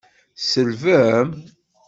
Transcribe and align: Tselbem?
Tselbem? 0.37 1.29